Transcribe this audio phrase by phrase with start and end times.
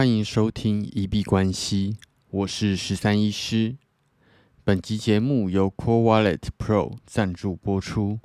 [0.00, 1.98] 欢迎收听一币关系，
[2.30, 3.76] 我是十三医师。
[4.64, 8.18] 本集节目由 Core Wallet Pro 赞助播出。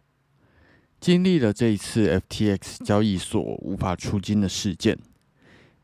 [1.02, 4.98] 经历了这一次 FTX 交易所无法出金的事件，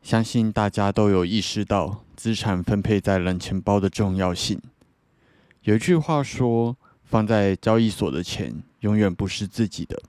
[0.00, 4.58] 相信大家都有意识到资产分配在冷钱包的重要性。
[5.64, 6.74] 有一句话说
[7.04, 10.00] ：“放在交易所的钱永远不是自己的。”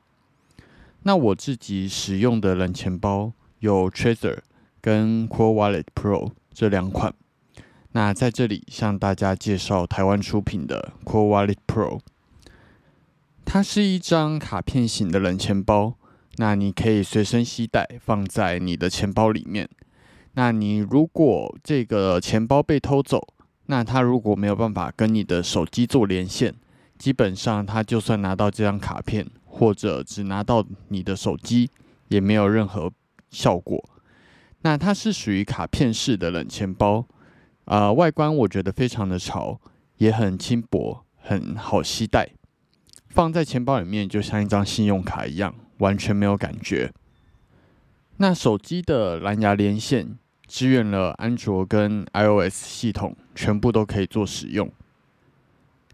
[1.03, 4.37] 那我自己使用的冷钱包有 Trezor
[4.83, 7.13] 跟 Core Wallet Pro 这两款。
[7.93, 12.01] 那在这里向大家介绍台湾出品的 Core Wallet Pro。
[13.45, 15.95] 它是一张卡片型的冷钱包，
[16.35, 19.69] 那你可以随身携带，放在你的钱包里面。
[20.33, 23.25] 那你如果这个钱包被偷走，
[23.67, 26.53] 那它如果没有办法跟你的手机做连线，
[26.97, 31.69] 基本上它就算拿到这张卡片，或者只拿到你的手机，
[32.09, 32.91] 也没有任何
[33.29, 33.89] 效果。
[34.63, 37.05] 那它是属于卡片式的冷钱包。
[37.65, 39.57] 啊，外观我觉得非常的潮，
[39.95, 42.31] 也很轻薄，很好携带，
[43.07, 46.91] 放在钱包里面就像一张信用卡一样，完全没有感觉。
[48.17, 54.69] 那手机的蓝牙连线支援了安卓跟 iOS 系统，全部都可以做使用。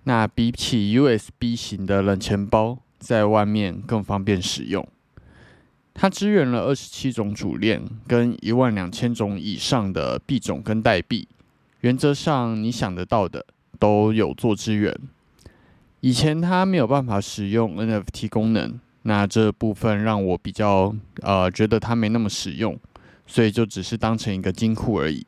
[0.05, 4.87] 那比起 USB 型的冷钱包，在外面更方便使用。
[6.01, 11.27] 它支援了二十七种主链跟一万两千种以上的币种跟代币。
[11.81, 13.45] 原则上，你想得到的
[13.77, 14.97] 都有做支援。
[15.99, 22.79] 以前它没有办法使用 NFT 功能，那这部分让我比较呃觉得它没那么实用，
[23.27, 25.27] 所以就只是当成一个金库而已。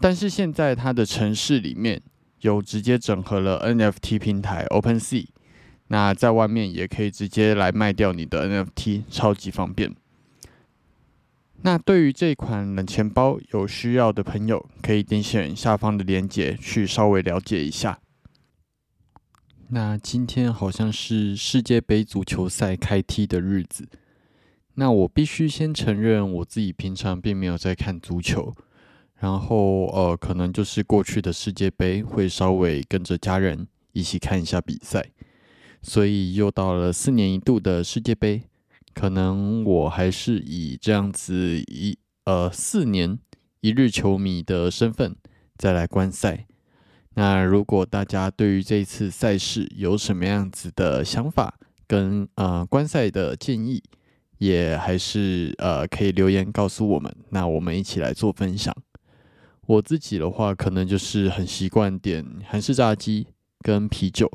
[0.00, 2.02] 但是现在它的城市里面
[2.40, 5.26] 有直接整合了 NFT 平台 OpenSea，
[5.94, 9.94] 那在外面也可以直接来卖掉你的 NFT，超级方便。
[11.62, 18.00] 那对于这款冷钱包有需要的朋友，可以点选下方的链接去稍微了解一下。
[19.68, 23.86] 那今天好像是世界杯足球赛开踢的日子，
[24.74, 28.52] 那我必须先承认我自己平常并没有在看足球，
[29.20, 35.06] 然后呃，可能就是过去的世界杯会稍微跟着家人一起看一下比赛，
[35.84, 38.42] 所以又到了四年一度的世界杯。
[38.94, 43.18] 可能我还是以这样子一呃四年
[43.60, 45.14] 一日球迷的身份
[45.58, 46.46] 再来观赛。
[47.16, 53.82] 那如果大家对于这次赛事有什么样子的想法跟呃观赛的建议，
[54.38, 57.14] 也还是呃可以留言告诉我们。
[57.30, 58.74] 那我们一起来做分享。
[59.66, 63.26] 我自己的话，可能就是很习惯点韩式炸鸡
[63.60, 64.30] 跟啤酒，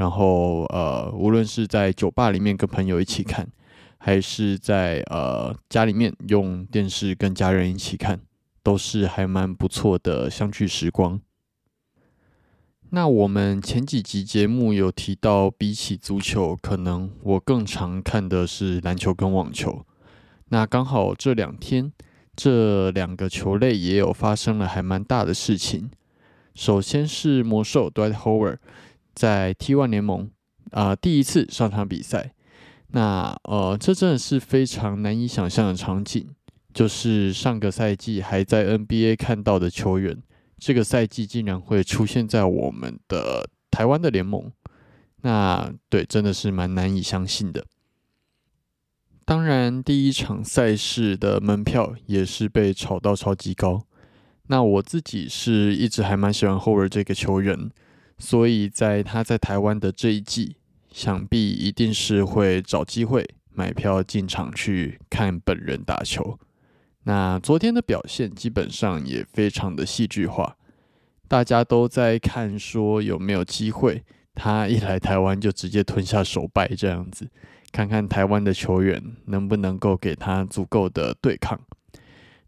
[0.00, 3.46] 然后呃无论是在酒吧里面跟朋友一起看。
[4.02, 8.18] 还是在呃家里面用电视跟家人一起看，
[8.62, 11.20] 都是还蛮不错的相聚时光。
[12.88, 19.84] 那我们前几集节目有提到，比起足球，可能我更常看的是篮球跟网球。
[20.48, 21.92] 那刚好这两天
[22.34, 25.90] 这两个球类也有发生了还蛮大的事情。
[26.54, 28.56] 首先是魔兽 Dwight Howard
[29.14, 30.30] 在 T1 联盟
[30.70, 32.32] 啊第一次上场比赛。
[32.92, 36.26] 那呃，这真的是非常难以想象的场景，
[36.74, 40.20] 就是上个赛季还在 NBA 看到的球员，
[40.58, 44.50] 这个赛季竟然会出现在我们的台湾的联盟。
[45.22, 47.64] 那对，真的是蛮难以相信的。
[49.24, 53.86] 当然，第一场赛事的门票也是被炒到超级高。
[54.48, 57.70] 那我自己是一直还蛮喜欢后尔这个球员，
[58.20, 60.54] 所以在他在台湾的这一季。
[60.92, 66.36] 想必一定是会找机会买票进场去看本人打球。
[67.04, 70.56] 那昨天的表现基本上也非常的戏剧化，
[71.28, 74.02] 大家都在看说有没有机会，
[74.34, 77.30] 他一来台湾就直接吞下首败这样子，
[77.70, 81.56] 看看台湾的球员能不能够给他足够的对抗。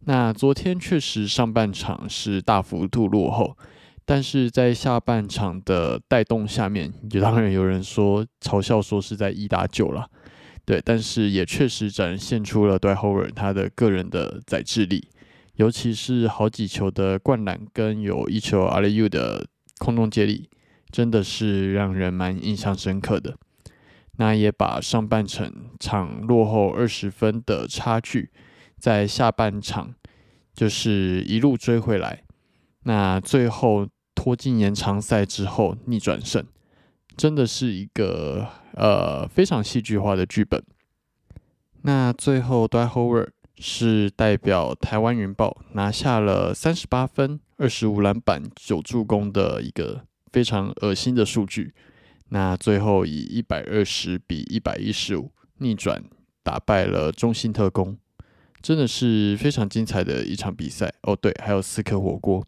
[0.01, 3.57] 那昨天确实上半场是大幅度落后。
[4.13, 10.07] 但是在下半场的带动下面，也当然有人说嘲笑说是在一打九了，
[10.67, 15.09] 对，但是也确实展现出了对 Howard 他的个人的载智力，
[15.55, 19.47] 尤其是好几球的灌篮跟有一球 a l u 的
[19.79, 20.51] 空中接力，
[20.91, 23.39] 真的是让人蛮印象深刻的。
[24.19, 25.51] 那也把上半场
[25.81, 28.31] 场落后二十分的差距，
[28.79, 29.95] 在下半场
[30.55, 32.25] 就是一路追回来。
[32.83, 33.89] 那最后
[34.23, 36.47] 拖进延长赛之后逆转胜，
[37.17, 40.63] 真的是一个呃非常戏剧化的剧本。
[41.81, 43.29] 那最后 d w i Howard
[43.59, 51.75] 是代表台湾云豹拿下了三十八分、二十五篮板、九助攻的一个非常恶心的数据。
[52.29, 56.01] 那最后以一百二十比一百一十五逆转
[56.45, 57.99] 打败了中信特工，
[58.61, 61.17] 真的是非常精彩的一场比赛哦。
[61.17, 62.47] 对，还有四颗火锅。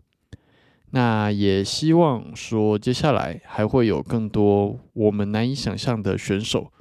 [0.95, 6.73] 那也希望说，接下来还会有更多我们难以想象的选手，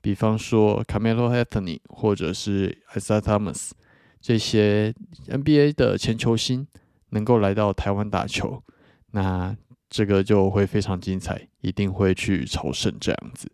[0.00, 3.70] 比方说 Camelo henry 或者是 isaacamas
[4.20, 4.92] 这些
[5.28, 6.66] NBA 的前球星，
[7.10, 8.64] 能够来到台湾打球，
[9.12, 9.56] 那
[9.88, 13.48] 这个就会非常精彩，一定会去朝圣这样子。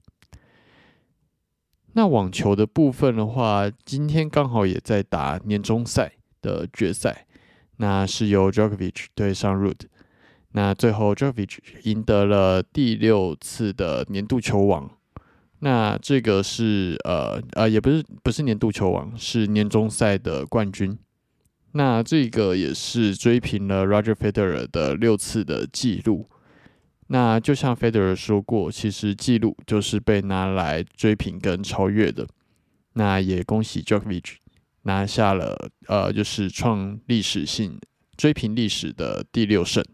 [1.92, 7.26] 那网球的部分的话，今天刚好也在打年终赛的决赛，
[7.76, 9.86] 那是由 Djokovic 对上 r u d
[10.52, 14.90] 那最后 j o v i c 赢得了第六次的年度球王。
[15.60, 20.96] 那这个是呃呃，也不是不是年度球王，是年终赛的冠军。
[21.72, 26.28] 那这个也是追平了 Roger Federer 的六次的记录。
[27.08, 32.26] 那就像 Federer 说过，其实记录就是被拿来追平跟超越的。
[32.94, 34.36] 那也恭喜 j o v i c
[34.82, 37.78] 拿下了呃，就是创历史性
[38.16, 39.84] 追平历史的第六胜。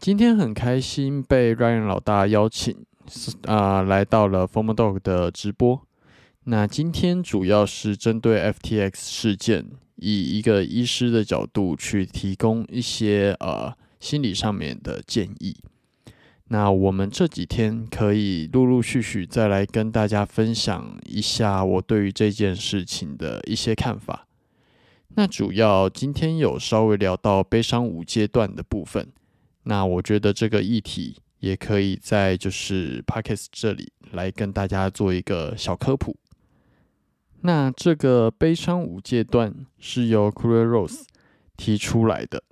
[0.00, 2.74] 今天很开心被 Ryan 老大邀请，
[3.42, 5.78] 啊，来到了 Form Dog 的直播。
[6.44, 9.66] 那今天主要是针对 FTX 事件，
[9.96, 15.54] 以一个医师的角度去提供一些呃心理上面的建议。
[16.48, 24.26] 那我们这几天可以陆陆续续再来跟大家分享一下我对于这件事情的一些看法。
[25.14, 29.06] 那主要今天有稍微聊到悲伤五阶段的部分。
[29.64, 36.16] 那我觉得这个议题也可以在就是 Pockets 这里来跟大家做一个小科普。
[37.42, 41.04] 那这个悲伤五阶段是由 c u r e Rose
[41.56, 42.42] 提出来的。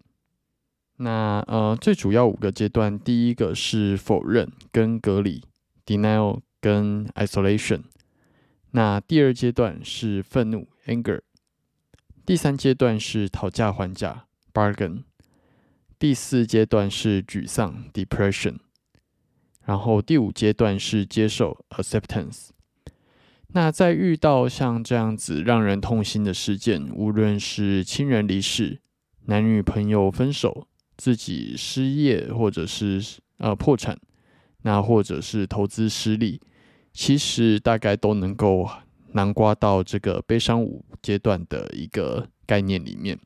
[0.97, 5.45] 那呃，最主要五个阶段，第一个是否认跟隔离
[5.87, 7.83] （denial） 跟 isolation。
[8.73, 11.21] 那第二阶段是愤怒 （anger）。
[12.27, 15.05] 第三阶段是讨价还价 （bargain）。
[15.99, 18.59] 第四阶段是沮丧 （depression），
[19.65, 22.51] 然后第五阶段是接受 （acceptance）。
[23.49, 28.81] 那在遇到像这样子让人痛心的事件，无论是亲人离世、
[29.25, 33.03] 男女朋友分手、自己失业或者是
[33.39, 33.99] 呃破产，
[34.63, 36.41] 那或者是投资失利，
[36.93, 38.69] 其实大概都能够
[39.13, 43.19] 南瓜到这个悲伤五阶段的一个概念里面。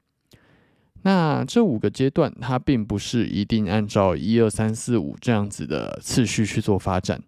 [1.02, 7.20] 那这五个阶段，它并不是一定按照一二三四五这样子的次序去做发展，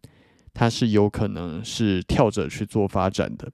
[0.53, 3.51] 它是有可能是跳着去做发展的。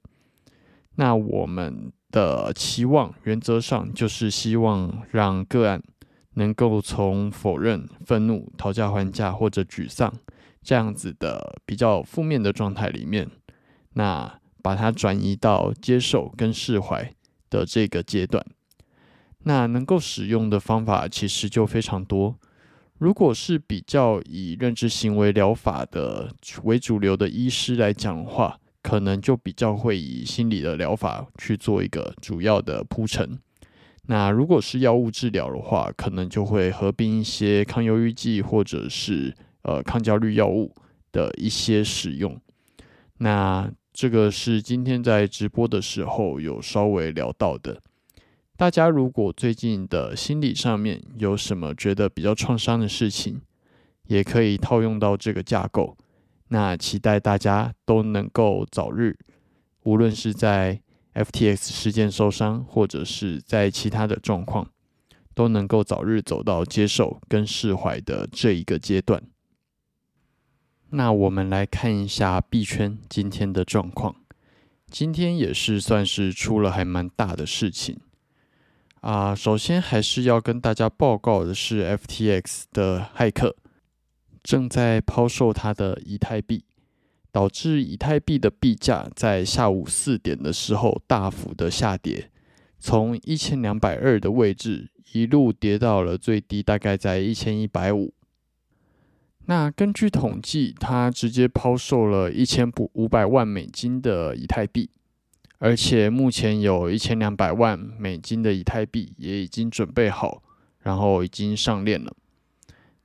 [0.96, 5.82] 那我们的期望原则上就是希望让个案
[6.34, 10.12] 能够从否认、愤怒、讨价还价或者沮丧
[10.62, 13.26] 这样子的比较负面的状态里面，
[13.94, 17.14] 那把它转移到接受跟释怀
[17.49, 18.44] 的这个阶段。
[19.44, 22.38] 那能够使用的方法其实就非常多。
[22.98, 26.31] 如果是比较以认知行为疗法的
[26.64, 33.38] 为主流的医师来讲的话，可能就比较会以心理的疗法去做一个主要的铺陈。
[34.06, 40.75] 那如果是药物治疗的话，可能就会合并一些抗忧郁剂或者是呃抗焦虑药物
[41.12, 42.38] 的一些使用。
[43.18, 47.80] 那这个是今天在直播的时候有稍微聊到的。
[48.61, 53.40] 大家如果最近的心理上面有什么觉得比较创伤的事情，
[54.09, 55.97] 也可以套用到这个架构。
[56.49, 59.17] 那期待大家都能够早日，
[59.85, 60.79] 无论是在
[61.14, 64.69] FTX 事件受伤，或者是在其他的状况，
[65.35, 69.23] 都能够早日走到接受跟释怀的这一个阶段。
[70.90, 74.17] 那我们来看一下币圈今天的状况，
[74.90, 77.99] 今天也是算是出了还蛮大的事情。
[79.00, 83.57] 啊，首先还是要跟大家报告的是，FTX 的骇客
[84.42, 86.64] 正在抛售他的以太币，
[87.33, 92.30] 导致以太币的币价在下午四点的时候大幅的下跌，
[92.78, 98.12] 从一千两百二的位置一路跌到了最低，大概在一千一百五。
[99.47, 104.90] 那根据统计，他直接抛售了一千五五百万美金的以太币。
[105.61, 110.43] 而且目前有一千两百万美金的以太币也已经准备好，
[110.81, 112.17] 然后已经上链了。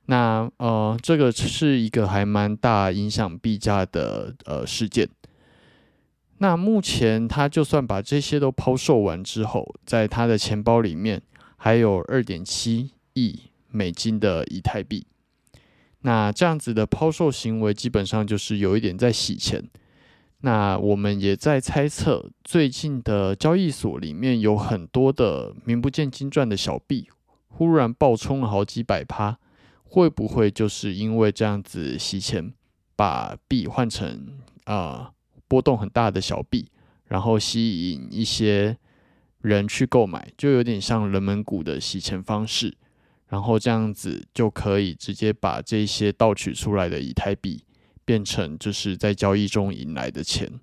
[0.06, 5.06] 那呃，这个是一个还蛮大影响币价的呃事件。
[6.38, 11.20] 那目前他就算把这些都抛售完之后，在他的钱包里面
[11.56, 15.06] 还有二点七亿美金的以太币。
[16.00, 19.62] 那这样子的抛售行为，基本上就是有一点在洗钱。
[20.40, 27.08] 那我们也在猜测，最近的交易所里面有很多的名不见经传的小币，
[27.48, 29.38] 忽然爆冲了好几百趴，
[29.82, 32.52] 会不会就是因为这样子洗钱，
[32.94, 35.12] 把币换成啊
[35.48, 36.68] 波动很大的小币，
[37.06, 38.76] 然后吸引一些
[39.40, 42.76] 人去购买，就有点像人门股的洗钱方式，
[43.28, 47.64] 然后这样子就可以直接把这些盗取出来的以太币。
[48.06, 50.60] 变成就是在交易中赢来的钱，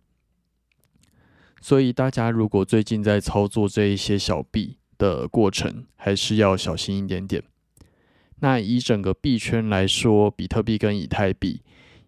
[1.61, 7.43] 所以大家如果最近在操作这一些小币的过程，还是要小心一点点。
[8.39, 11.61] 那以整个币圈来说，比特币跟以太币，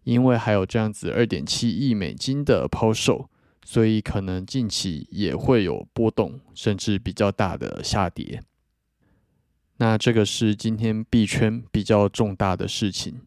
[0.04, 3.30] 因为还有这样子二点七亿美金的抛售，
[3.66, 8.42] 所以可能近期也会有波动，甚至比较大的下跌。
[9.78, 13.22] 那这个是今天币圈比较重大的事情。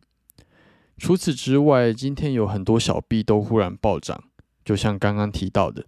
[0.98, 4.24] 除此之外，今天有很多小币都忽然暴涨，
[4.64, 5.86] 就像刚刚提到的。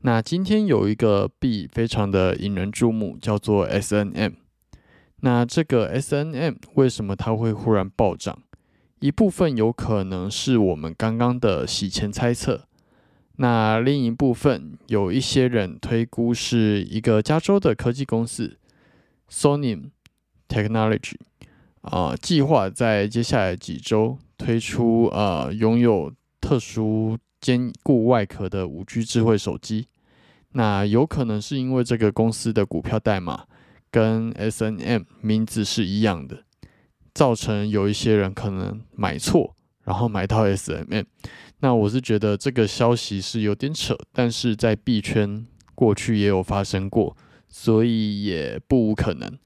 [0.00, 4.32] 那今天有一个币非常的引人注目，叫做 S N M。
[5.20, 8.42] 那这个 S N M 为什么它会忽然暴涨？
[8.98, 12.66] 一部分有可能是我们刚刚的洗钱猜测，
[13.36, 18.58] 那另一部分有一些人推估是一个加州的科技公司
[19.30, 19.90] Sony
[20.48, 21.14] Technology
[21.82, 24.18] 啊，计划在接下来几周。
[24.38, 29.86] 推出呃拥有特殊坚固外壳的五 G 智慧手机，
[30.50, 33.44] 那有可能是因为这个公司的股票代码
[33.88, 36.42] 跟 S N M 名字是一样的，
[37.14, 41.04] 造成有一些人可能买错，然后买到 S M M。
[41.60, 45.46] 那我是觉得这个消息是有点扯，但是在币圈
[45.76, 47.16] 过去也有发生过，
[47.48, 49.38] 所以也不无可能。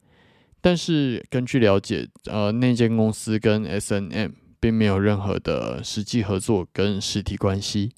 [0.66, 4.32] 但是根据了解，呃，那间公司跟 S N M。
[4.58, 7.92] 并没有任何的实际合作跟实体关系，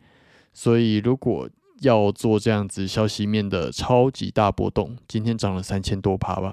[0.53, 1.49] 所以如果
[1.81, 6.53] 要做这样子消息面的超级大波动，今天涨了三千多趴吧，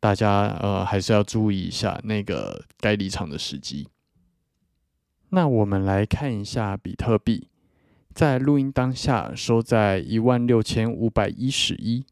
[0.00, 3.88] 大家呃还是要注意一下那个该离场的时机。
[5.30, 7.48] 那我们来看一下比特币，
[8.14, 12.06] 在录音当下收在一万六千五百一十一，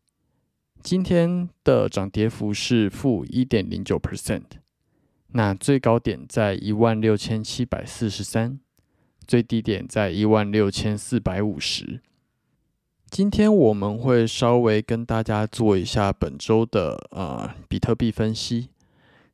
[0.84, 4.42] 今天的涨跌幅是负一点零九 percent。
[5.28, 8.60] 那最高点在一万六千七百四十三，
[9.26, 12.02] 最低点在一万六千四百五十。
[13.08, 18.68] 今天我们会稍微跟大家做一下本周的呃比特币分析。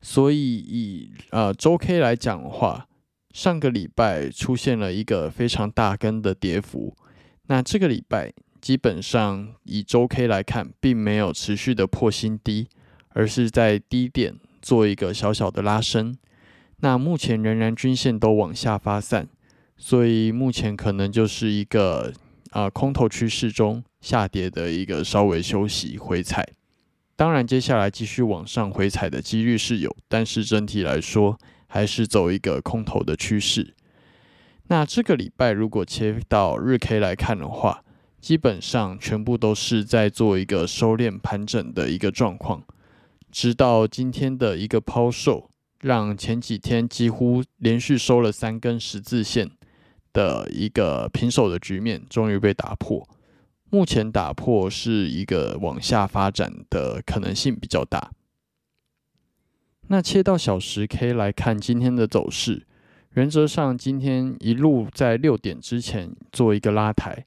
[0.00, 2.86] 所以以呃周 K 来讲的话，
[3.32, 6.94] 上个礼拜出现了一个非常大根的跌幅，
[7.48, 12.68] 那这个礼拜基本上以周 K 来看，并没有持续的破新低，
[13.08, 14.38] 而是在低点。
[14.62, 16.14] 做一个小小的拉升，
[16.80, 19.26] 那目前仍然均线都往下发散，
[19.78, 22.12] 所以目前可能就是一个
[22.50, 26.46] 啊空头趋势中下跌的一个稍微休息回踩。
[27.16, 33.74] 当然，接下来继续往上回踩的几率是有，但是整体来说还是走一个空头的趋势。
[34.68, 37.82] 那这个礼拜如果切到日 K 来看的话，
[38.20, 42.62] 基本上全部都是在做一个收敛盘整的一个状况。
[43.32, 45.50] 直到今天的一个抛售，
[45.80, 49.50] 让前几天几乎连续收了三根十字线
[50.12, 53.08] 的一个平手的局面，终于被打破。
[53.70, 58.10] 目前打破是一个往下发展的可能性比较大。
[59.86, 62.66] 那切到小时 K 来看今天的走势，
[63.14, 67.24] 原则上今天一路在六点之前做一个拉抬，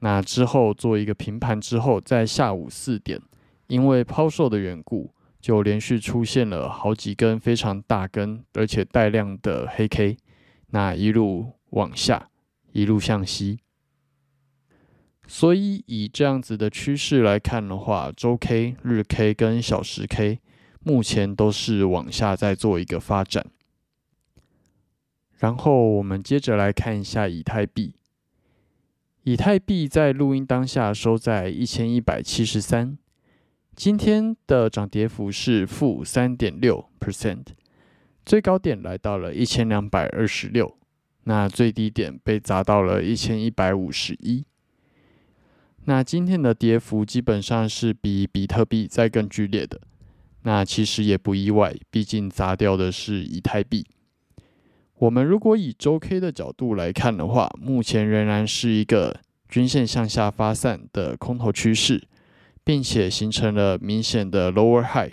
[0.00, 3.20] 那之后做一个平盘之后，在下午四点
[3.66, 5.12] 因为抛售的缘故。
[5.38, 10.16] 就连续出现了好几根非常大根，而且带量的黑 K，
[10.70, 12.30] 那一路往下，
[12.72, 13.60] 一路向西。
[15.28, 20.40] 所以以这样子的趋势来看的话，周 K、日 K 跟小时 K
[20.82, 23.46] 目前都是往下在做一个发展。
[25.36, 27.94] 然后我们接着来看一下以太币，
[29.28, 32.96] 以太币在录音当下收在一千一百七十三。
[33.74, 37.44] 今天的涨跌幅是负三点六 percent，
[38.24, 40.78] 最高点来到了一千两百二十六，
[41.24, 44.44] 那最低点被砸到了一千一百五十一。
[45.86, 49.80] 那今天的跌幅基本上是比比特币再更剧烈的，
[50.44, 53.84] 那其实也不意外，毕竟砸掉的是以太币。
[54.98, 62.02] 我们如果以周 K 的角度来看的话，目前仍然是一个均线向下发散的空头趋势，
[62.64, 65.12] 并且形成了明显的 lower high，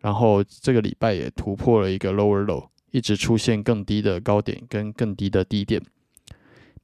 [0.00, 5.80] 然后这个礼拜也突破了一个 lower low，一直出现更低的高点跟更低的低点。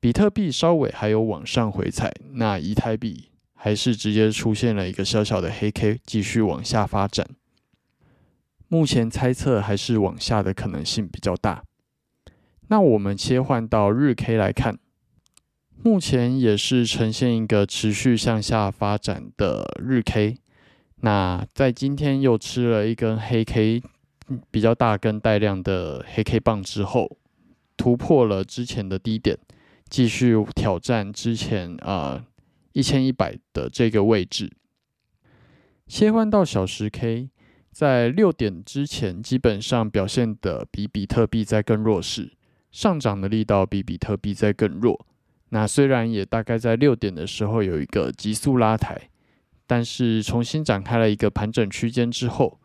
[0.00, 7.28] 比特币稍微还有往上回踩，那以太币还是直接出现了一个小小的黑 K，继续往下发展。
[8.68, 11.64] 目前猜测还是往下的可能性比较大。
[12.68, 14.78] 那我们切换到日 K 来看，
[15.82, 20.36] 目前也是呈现一个持续向下发展的日 K。
[21.00, 23.82] 那在今天又吃了一根黑 K，
[24.50, 27.16] 比较大根带量的黑 K 棒之后，
[27.76, 29.38] 突破了之前的低点，
[29.88, 32.24] 继续挑战之前啊
[32.72, 34.52] 一千一百的这个位置。
[35.86, 37.30] 切换到小时 K。
[37.70, 42.32] 在六点之前，基本上表现的比比特币在更弱势，
[42.70, 45.06] 上涨的力道比比特币在更弱。
[45.50, 49.08] 那虽然也大概在六点的时候有一个急速拉抬，
[49.66, 52.60] 但是重新展开了一个盘整区间之后，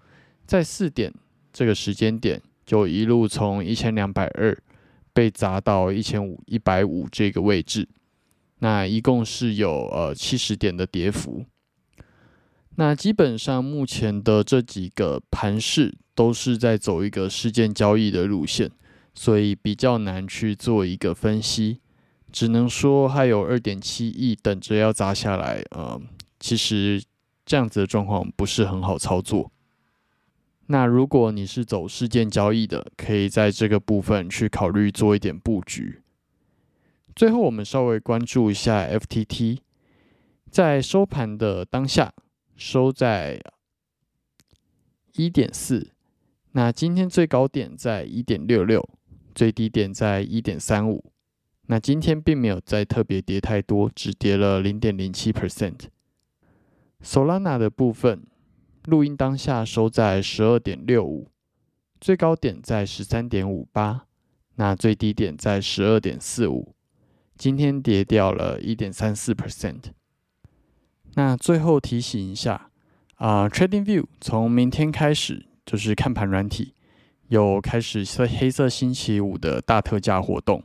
[0.45, 1.13] 在四点
[1.51, 4.57] 这个时间点就一路从一千两百二
[5.13, 7.88] 被砸到一千五一百五这个位置，
[8.60, 11.45] 那一共是有呃七十点的跌幅。
[12.75, 18.72] 那基本上目前的这几个盘势都是在走一个事件交易的路线，
[19.13, 21.79] 所以比较难去做一个分析，
[22.32, 25.63] 只能说还有二点七亿等着要砸下来。
[25.72, 26.01] 呃，
[26.39, 27.03] 其实
[27.46, 29.51] 这样子的状况不是很好操作。
[30.67, 36.01] 那如果你是走事件交易的，可以在这个部分去考虑做一点布局。
[37.15, 39.60] 最后，我们稍微关注一下 FTT，
[40.50, 42.13] 在收盘的当下。
[42.55, 43.41] 收在
[45.15, 45.91] 一点四，
[46.51, 48.88] 那今天最高点在一点六六，
[49.34, 51.12] 最低点在一点三五。
[51.68, 55.80] 那今天并没有再特别跌太多，只跌了零点零七 percent。
[57.02, 58.28] Solana 的部分，
[58.86, 61.30] 录音当下收在十二点六五，
[62.00, 64.05] 最高点在十三点五八，
[64.55, 66.74] 那最低点在十二点四五，
[67.38, 69.86] 今天跌掉了一点三四 percent。
[71.16, 72.70] 那最后提醒一下
[73.16, 76.73] 啊，TradingView 从明天开始就是看盘软体
[77.33, 80.61] 有开始色黑色星期五的大特价活动。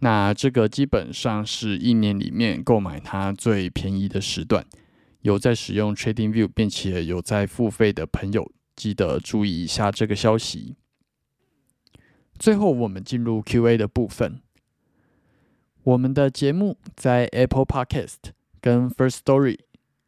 [0.00, 4.64] 那这个基本上是一年里面购买它最便宜的时段。
[5.20, 10.76] 有在使用 TradingView 并且有在付费的朋友，记得注意一下这个消息。
[12.38, 14.40] 最后，我们进入 Q&A 的部分。
[15.82, 18.32] 我们的节目在 Apple Podcast。
[18.62, 19.58] 跟 First Story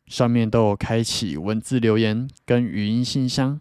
[0.06, 3.60] 上面都有开启文字留言跟语音信箱，